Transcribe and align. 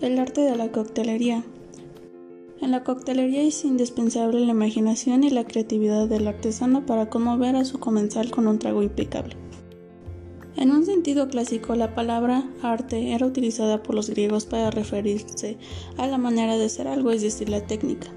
El 0.00 0.18
arte 0.18 0.40
de 0.40 0.56
la 0.56 0.72
coctelería. 0.72 1.44
En 2.62 2.70
la 2.70 2.84
coctelería 2.84 3.42
es 3.42 3.66
indispensable 3.66 4.40
la 4.40 4.52
imaginación 4.52 5.24
y 5.24 5.28
la 5.28 5.44
creatividad 5.44 6.08
del 6.08 6.26
artesano 6.26 6.86
para 6.86 7.10
conmover 7.10 7.54
a 7.54 7.66
su 7.66 7.80
comensal 7.80 8.30
con 8.30 8.48
un 8.48 8.58
trago 8.58 8.82
impecable. 8.82 9.36
En 10.56 10.70
un 10.70 10.86
sentido 10.86 11.28
clásico, 11.28 11.74
la 11.74 11.94
palabra 11.94 12.48
arte 12.62 13.12
era 13.12 13.26
utilizada 13.26 13.82
por 13.82 13.94
los 13.94 14.08
griegos 14.08 14.46
para 14.46 14.70
referirse 14.70 15.58
a 15.98 16.06
la 16.06 16.16
manera 16.16 16.56
de 16.56 16.64
hacer 16.64 16.88
algo, 16.88 17.10
es 17.10 17.20
decir, 17.20 17.50
la 17.50 17.66
técnica. 17.66 18.08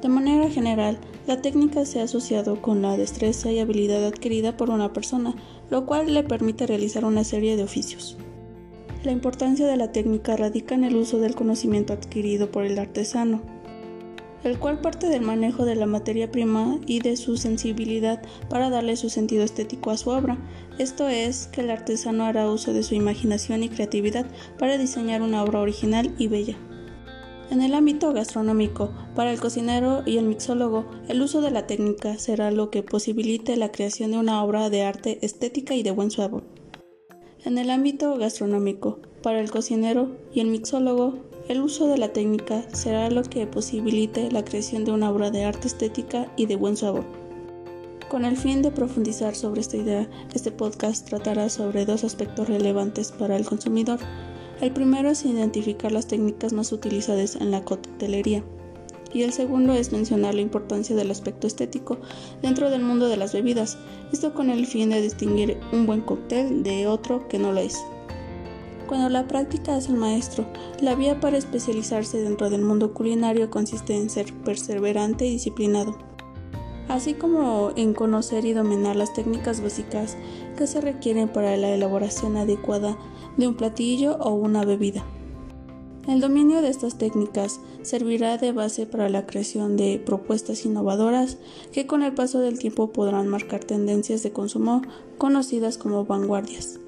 De 0.00 0.08
manera 0.08 0.48
general, 0.48 0.96
la 1.26 1.42
técnica 1.42 1.84
se 1.86 2.00
ha 2.00 2.04
asociado 2.04 2.62
con 2.62 2.82
la 2.82 2.96
destreza 2.96 3.50
y 3.50 3.58
habilidad 3.58 4.06
adquirida 4.06 4.56
por 4.56 4.70
una 4.70 4.92
persona, 4.92 5.34
lo 5.70 5.86
cual 5.86 6.14
le 6.14 6.22
permite 6.22 6.68
realizar 6.68 7.04
una 7.04 7.24
serie 7.24 7.56
de 7.56 7.64
oficios. 7.64 8.16
La 9.04 9.12
importancia 9.12 9.66
de 9.66 9.76
la 9.76 9.92
técnica 9.92 10.34
radica 10.34 10.74
en 10.74 10.82
el 10.82 10.96
uso 10.96 11.18
del 11.18 11.34
conocimiento 11.34 11.92
adquirido 11.92 12.50
por 12.50 12.64
el 12.64 12.78
artesano, 12.78 13.42
el 14.44 14.58
cual 14.58 14.80
parte 14.80 15.10
del 15.10 15.20
manejo 15.20 15.66
de 15.66 15.74
la 15.74 15.84
materia 15.84 16.32
prima 16.32 16.78
y 16.86 17.00
de 17.00 17.18
su 17.18 17.36
sensibilidad 17.36 18.22
para 18.48 18.70
darle 18.70 18.96
su 18.96 19.10
sentido 19.10 19.44
estético 19.44 19.90
a 19.90 19.98
su 19.98 20.08
obra. 20.08 20.38
Esto 20.78 21.06
es, 21.06 21.48
que 21.48 21.60
el 21.60 21.68
artesano 21.68 22.24
hará 22.24 22.50
uso 22.50 22.72
de 22.72 22.82
su 22.82 22.94
imaginación 22.94 23.62
y 23.62 23.68
creatividad 23.68 24.24
para 24.58 24.78
diseñar 24.78 25.20
una 25.20 25.42
obra 25.42 25.60
original 25.60 26.14
y 26.16 26.28
bella. 26.28 26.56
En 27.50 27.60
el 27.60 27.74
ámbito 27.74 28.10
gastronómico, 28.14 28.90
para 29.14 29.32
el 29.32 29.38
cocinero 29.38 30.02
y 30.06 30.16
el 30.16 30.24
mixólogo, 30.24 30.86
el 31.08 31.20
uso 31.20 31.42
de 31.42 31.50
la 31.50 31.66
técnica 31.66 32.16
será 32.16 32.50
lo 32.50 32.70
que 32.70 32.82
posibilite 32.82 33.58
la 33.58 33.70
creación 33.70 34.12
de 34.12 34.16
una 34.16 34.42
obra 34.42 34.70
de 34.70 34.82
arte 34.82 35.18
estética 35.20 35.74
y 35.74 35.82
de 35.82 35.90
buen 35.90 36.10
sabor. 36.10 36.53
En 37.44 37.58
el 37.58 37.68
ámbito 37.68 38.16
gastronómico, 38.16 39.00
para 39.22 39.38
el 39.38 39.50
cocinero 39.50 40.16
y 40.32 40.40
el 40.40 40.46
mixólogo, 40.46 41.18
el 41.46 41.60
uso 41.60 41.88
de 41.88 41.98
la 41.98 42.10
técnica 42.10 42.64
será 42.72 43.10
lo 43.10 43.22
que 43.22 43.46
posibilite 43.46 44.30
la 44.30 44.46
creación 44.46 44.86
de 44.86 44.92
una 44.92 45.10
obra 45.10 45.30
de 45.30 45.44
arte 45.44 45.66
estética 45.66 46.32
y 46.38 46.46
de 46.46 46.56
buen 46.56 46.74
sabor. 46.78 47.04
Con 48.08 48.24
el 48.24 48.38
fin 48.38 48.62
de 48.62 48.70
profundizar 48.70 49.34
sobre 49.34 49.60
esta 49.60 49.76
idea, 49.76 50.08
este 50.32 50.52
podcast 50.52 51.06
tratará 51.06 51.50
sobre 51.50 51.84
dos 51.84 52.02
aspectos 52.02 52.48
relevantes 52.48 53.12
para 53.12 53.36
el 53.36 53.44
consumidor. 53.44 53.98
El 54.62 54.72
primero 54.72 55.10
es 55.10 55.26
identificar 55.26 55.92
las 55.92 56.06
técnicas 56.06 56.54
más 56.54 56.72
utilizadas 56.72 57.36
en 57.36 57.50
la 57.50 57.62
coctelería 57.62 58.42
y 59.14 59.22
el 59.22 59.32
segundo 59.32 59.72
es 59.72 59.92
mencionar 59.92 60.34
la 60.34 60.42
importancia 60.42 60.94
del 60.94 61.10
aspecto 61.10 61.46
estético 61.46 61.98
dentro 62.42 62.68
del 62.68 62.82
mundo 62.82 63.08
de 63.08 63.16
las 63.16 63.32
bebidas, 63.32 63.78
esto 64.12 64.34
con 64.34 64.50
el 64.50 64.66
fin 64.66 64.90
de 64.90 65.00
distinguir 65.00 65.58
un 65.72 65.86
buen 65.86 66.02
cóctel 66.02 66.62
de 66.64 66.88
otro 66.88 67.26
que 67.28 67.38
no 67.38 67.52
lo 67.52 67.60
es. 67.60 67.78
Cuando 68.88 69.08
la 69.08 69.26
práctica 69.26 69.78
es 69.78 69.88
el 69.88 69.94
maestro, 69.94 70.44
la 70.80 70.94
vía 70.94 71.20
para 71.20 71.38
especializarse 71.38 72.20
dentro 72.20 72.50
del 72.50 72.62
mundo 72.62 72.92
culinario 72.92 73.48
consiste 73.48 73.96
en 73.96 74.10
ser 74.10 74.30
perseverante 74.44 75.24
y 75.24 75.30
disciplinado, 75.30 75.96
así 76.88 77.14
como 77.14 77.70
en 77.76 77.94
conocer 77.94 78.44
y 78.44 78.52
dominar 78.52 78.96
las 78.96 79.14
técnicas 79.14 79.62
básicas 79.62 80.16
que 80.58 80.66
se 80.66 80.80
requieren 80.80 81.28
para 81.28 81.56
la 81.56 81.70
elaboración 81.70 82.36
adecuada 82.36 82.98
de 83.36 83.48
un 83.48 83.54
platillo 83.54 84.16
o 84.16 84.34
una 84.34 84.64
bebida. 84.64 85.04
El 86.06 86.20
dominio 86.20 86.60
de 86.60 86.68
estas 86.68 86.98
técnicas 86.98 87.60
servirá 87.80 88.36
de 88.36 88.52
base 88.52 88.84
para 88.84 89.08
la 89.08 89.24
creación 89.24 89.78
de 89.78 89.98
propuestas 90.04 90.66
innovadoras 90.66 91.38
que 91.72 91.86
con 91.86 92.02
el 92.02 92.12
paso 92.12 92.40
del 92.40 92.58
tiempo 92.58 92.92
podrán 92.92 93.28
marcar 93.28 93.64
tendencias 93.64 94.22
de 94.22 94.30
consumo 94.30 94.82
conocidas 95.16 95.78
como 95.78 96.04
vanguardias. 96.04 96.78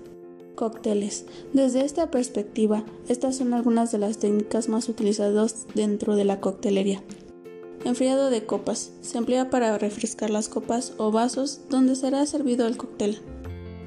Cócteles. 0.55 1.25
Desde 1.55 1.85
esta 1.85 2.11
perspectiva, 2.11 2.85
estas 3.09 3.37
son 3.37 3.55
algunas 3.55 3.91
de 3.91 3.99
las 3.99 4.19
técnicas 4.19 4.69
más 4.69 4.89
utilizadas 4.89 5.67
dentro 5.75 6.15
de 6.15 6.27
la 6.27 6.41
coctelería. 6.41 7.03
Enfriado 7.85 8.29
de 8.29 8.45
copas. 8.45 8.93
Se 9.01 9.17
emplea 9.17 9.49
para 9.49 9.79
refrescar 9.79 10.29
las 10.29 10.49
copas 10.49 10.93
o 10.99 11.11
vasos 11.11 11.61
donde 11.71 11.95
será 11.95 12.27
servido 12.27 12.67
el 12.67 12.77
cóctel. 12.77 13.21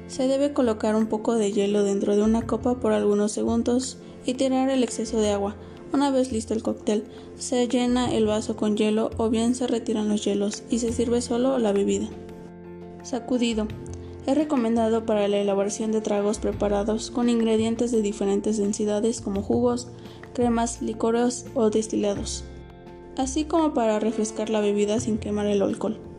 Se 0.08 0.26
debe 0.26 0.52
colocar 0.52 0.96
un 0.96 1.06
poco 1.06 1.36
de 1.36 1.52
hielo 1.52 1.84
dentro 1.84 2.16
de 2.16 2.22
una 2.22 2.46
copa 2.46 2.80
por 2.80 2.92
algunos 2.92 3.30
segundos 3.30 3.98
y 4.26 4.34
tirar 4.34 4.70
el 4.70 4.82
exceso 4.82 5.20
de 5.20 5.30
agua. 5.30 5.56
Una 5.92 6.10
vez 6.10 6.30
listo 6.30 6.54
el 6.54 6.62
cóctel, 6.62 7.04
se 7.36 7.66
llena 7.66 8.14
el 8.14 8.26
vaso 8.26 8.56
con 8.56 8.76
hielo 8.76 9.10
o 9.16 9.28
bien 9.28 9.54
se 9.54 9.66
retiran 9.66 10.08
los 10.08 10.24
hielos 10.24 10.62
y 10.70 10.78
se 10.78 10.92
sirve 10.92 11.20
solo 11.20 11.58
la 11.58 11.72
bebida. 11.72 12.08
Sacudido. 13.02 13.66
Es 14.26 14.36
recomendado 14.36 15.06
para 15.06 15.26
la 15.28 15.38
elaboración 15.38 15.92
de 15.92 16.02
tragos 16.02 16.38
preparados 16.38 17.10
con 17.10 17.28
ingredientes 17.28 17.90
de 17.90 18.02
diferentes 18.02 18.58
densidades 18.58 19.20
como 19.20 19.42
jugos, 19.42 19.88
cremas, 20.34 20.82
licores 20.82 21.46
o 21.54 21.70
destilados, 21.70 22.44
así 23.16 23.44
como 23.44 23.72
para 23.72 23.98
refrescar 23.98 24.50
la 24.50 24.60
bebida 24.60 25.00
sin 25.00 25.18
quemar 25.18 25.46
el 25.46 25.62
alcohol. 25.62 26.09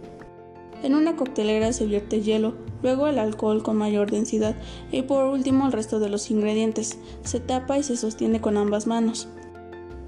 En 0.84 0.96
una 0.96 1.16
coctelera 1.16 1.74
se 1.74 1.86
vierte 1.86 2.22
hielo, 2.22 2.56
luego 2.82 3.08
el 3.08 3.20
alcohol 3.20 3.62
con 3.62 3.78
mayor 3.78 4.10
densidad 4.10 4.56
y 4.92 5.04
por 5.04 5.26
último 5.26 5.68
el 5.68 5.72
resto 5.72 6.00
de 6.00 6.10
los 6.10 6.32
ingredientes. 6.32 6.98
Se 7.24 7.40
tapa 7.40 7.78
y 7.78 7.84
se 7.84 7.98
sostiene 7.98 8.42
con 8.42 8.58
ambas 8.58 8.88
manos. 8.88 9.28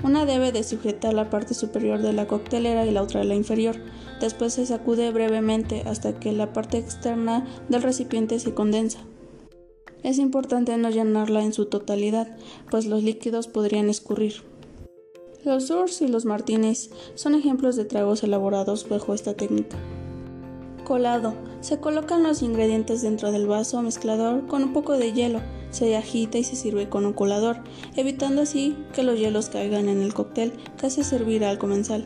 Una 0.03 0.25
debe 0.25 0.51
de 0.51 0.63
sujetar 0.63 1.13
la 1.13 1.29
parte 1.29 1.53
superior 1.53 2.01
de 2.01 2.11
la 2.11 2.27
coctelera 2.27 2.85
y 2.85 2.91
la 2.91 3.01
otra 3.01 3.23
la 3.23 3.35
inferior. 3.35 3.77
Después 4.19 4.53
se 4.53 4.65
sacude 4.65 5.11
brevemente 5.11 5.83
hasta 5.85 6.19
que 6.19 6.33
la 6.33 6.51
parte 6.51 6.77
externa 6.77 7.45
del 7.69 7.83
recipiente 7.83 8.39
se 8.39 8.53
condensa. 8.53 8.99
Es 10.01 10.17
importante 10.17 10.75
no 10.75 10.89
llenarla 10.89 11.43
en 11.43 11.53
su 11.53 11.67
totalidad, 11.67 12.35
pues 12.69 12.85
los 12.85 13.03
líquidos 13.03 13.47
podrían 13.47 13.89
escurrir. 13.89 14.43
Los 15.45 15.67
Surs 15.67 16.01
y 16.01 16.07
los 16.07 16.25
Martinis 16.25 16.89
son 17.15 17.35
ejemplos 17.35 17.77
de 17.77 17.85
tragos 17.85 18.23
elaborados 18.23 18.87
bajo 18.89 19.13
esta 19.13 19.33
técnica. 19.35 19.77
Colado. 20.83 21.33
Se 21.61 21.79
colocan 21.79 22.23
los 22.23 22.41
ingredientes 22.41 23.01
dentro 23.01 23.31
del 23.31 23.47
vaso 23.47 23.81
mezclador 23.81 24.45
con 24.47 24.63
un 24.63 24.73
poco 24.73 24.93
de 24.93 25.13
hielo, 25.13 25.41
se 25.71 25.95
agita 25.95 26.37
y 26.37 26.43
se 26.43 26.55
sirve 26.55 26.89
con 26.89 27.05
un 27.05 27.13
colador, 27.13 27.57
evitando 27.95 28.41
así 28.41 28.77
que 28.93 29.03
los 29.03 29.17
hielos 29.17 29.49
caigan 29.49 29.89
en 29.89 30.01
el 30.01 30.13
cóctel 30.13 30.53
que 30.77 30.89
se 30.89 31.03
servirá 31.03 31.49
al 31.49 31.57
comensal. 31.57 32.05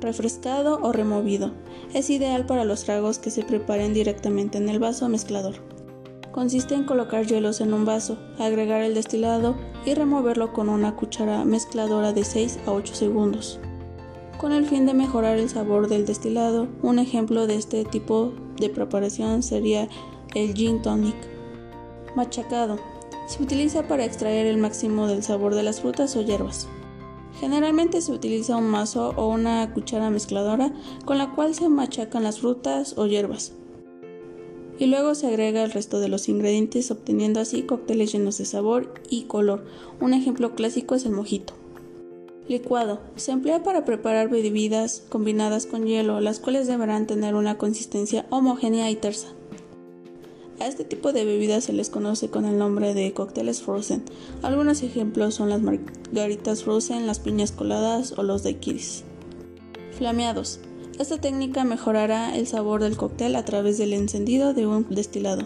Refrescado 0.00 0.78
o 0.82 0.92
removido. 0.92 1.52
Es 1.94 2.10
ideal 2.10 2.44
para 2.46 2.64
los 2.64 2.84
tragos 2.84 3.18
que 3.18 3.30
se 3.30 3.42
preparen 3.42 3.94
directamente 3.94 4.58
en 4.58 4.68
el 4.68 4.78
vaso 4.78 5.08
mezclador. 5.08 5.54
Consiste 6.32 6.74
en 6.74 6.84
colocar 6.84 7.26
hielos 7.26 7.62
en 7.62 7.72
un 7.72 7.86
vaso, 7.86 8.18
agregar 8.38 8.82
el 8.82 8.94
destilado 8.94 9.56
y 9.86 9.94
removerlo 9.94 10.52
con 10.52 10.68
una 10.68 10.94
cuchara 10.94 11.44
mezcladora 11.46 12.12
de 12.12 12.24
6 12.24 12.58
a 12.66 12.72
8 12.72 12.94
segundos 12.94 13.58
con 14.38 14.52
el 14.52 14.66
fin 14.66 14.86
de 14.86 14.94
mejorar 14.94 15.38
el 15.38 15.48
sabor 15.48 15.88
del 15.88 16.06
destilado. 16.06 16.68
Un 16.82 16.98
ejemplo 16.98 17.46
de 17.46 17.56
este 17.56 17.84
tipo 17.84 18.32
de 18.58 18.68
preparación 18.68 19.42
sería 19.42 19.88
el 20.34 20.54
gin 20.54 20.82
tonic. 20.82 21.16
Machacado. 22.14 22.78
Se 23.26 23.42
utiliza 23.42 23.88
para 23.88 24.04
extraer 24.04 24.46
el 24.46 24.58
máximo 24.58 25.06
del 25.06 25.22
sabor 25.22 25.54
de 25.54 25.62
las 25.62 25.80
frutas 25.80 26.14
o 26.16 26.22
hierbas. 26.22 26.68
Generalmente 27.40 28.00
se 28.00 28.12
utiliza 28.12 28.56
un 28.56 28.68
mazo 28.68 29.12
o 29.16 29.28
una 29.28 29.72
cuchara 29.74 30.10
mezcladora 30.10 30.72
con 31.04 31.18
la 31.18 31.34
cual 31.34 31.54
se 31.54 31.68
machacan 31.68 32.22
las 32.22 32.40
frutas 32.40 32.94
o 32.96 33.06
hierbas. 33.06 33.52
Y 34.78 34.86
luego 34.86 35.14
se 35.14 35.26
agrega 35.26 35.64
el 35.64 35.72
resto 35.72 36.00
de 36.00 36.08
los 36.08 36.28
ingredientes 36.28 36.90
obteniendo 36.90 37.40
así 37.40 37.62
cócteles 37.62 38.12
llenos 38.12 38.38
de 38.38 38.44
sabor 38.44 38.92
y 39.08 39.24
color. 39.24 39.64
Un 40.00 40.14
ejemplo 40.14 40.54
clásico 40.54 40.94
es 40.94 41.04
el 41.04 41.12
mojito. 41.12 41.54
Licuado. 42.48 43.00
Se 43.16 43.32
emplea 43.32 43.64
para 43.64 43.84
preparar 43.84 44.28
bebidas 44.28 45.02
combinadas 45.08 45.66
con 45.66 45.84
hielo, 45.84 46.20
las 46.20 46.38
cuales 46.38 46.68
deberán 46.68 47.06
tener 47.06 47.34
una 47.34 47.58
consistencia 47.58 48.26
homogénea 48.30 48.88
y 48.90 48.96
tersa. 48.96 49.28
A 50.60 50.66
este 50.66 50.84
tipo 50.84 51.12
de 51.12 51.24
bebidas 51.24 51.64
se 51.64 51.72
les 51.72 51.90
conoce 51.90 52.30
con 52.30 52.44
el 52.44 52.56
nombre 52.56 52.94
de 52.94 53.12
cócteles 53.12 53.62
frozen. 53.62 54.04
Algunos 54.42 54.82
ejemplos 54.82 55.34
son 55.34 55.50
las 55.50 55.60
margaritas 55.60 56.62
frozen, 56.62 57.06
las 57.06 57.18
piñas 57.18 57.52
coladas 57.52 58.14
o 58.16 58.22
los 58.22 58.44
daiquiris. 58.44 59.02
Flameados. 59.98 60.60
Esta 60.98 61.20
técnica 61.20 61.64
mejorará 61.64 62.36
el 62.36 62.46
sabor 62.46 62.82
del 62.82 62.96
cóctel 62.96 63.36
a 63.36 63.44
través 63.44 63.76
del 63.76 63.92
encendido 63.92 64.54
de 64.54 64.66
un 64.66 64.86
destilado. 64.88 65.42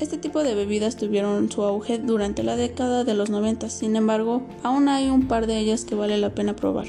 Este 0.00 0.16
tipo 0.16 0.44
de 0.44 0.54
bebidas 0.54 0.96
tuvieron 0.96 1.50
su 1.50 1.64
auge 1.64 1.98
durante 1.98 2.44
la 2.44 2.54
década 2.54 3.02
de 3.02 3.14
los 3.14 3.30
90, 3.30 3.68
sin 3.68 3.96
embargo, 3.96 4.42
aún 4.62 4.88
hay 4.88 5.08
un 5.08 5.26
par 5.26 5.48
de 5.48 5.58
ellas 5.58 5.84
que 5.84 5.96
vale 5.96 6.18
la 6.18 6.34
pena 6.34 6.54
probar. 6.54 6.86